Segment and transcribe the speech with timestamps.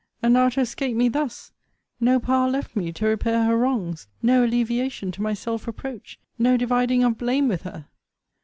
[0.23, 1.51] And now to escape me thus!
[1.99, 4.07] No power left me to repair her wrongs!
[4.23, 6.17] No alleviation to my self reproach!
[6.39, 7.85] No dividing of blame with her!